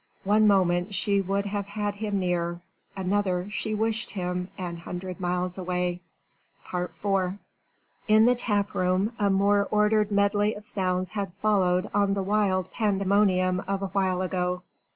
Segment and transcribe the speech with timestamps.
[0.23, 2.59] One moment she would have had him near
[2.97, 5.99] another she wished him an hundred miles away.
[6.73, 7.33] IV
[8.07, 12.71] In the tap room a more ordered medley of sounds had followed on the wild
[12.71, 14.63] pandemonium of awhile ago.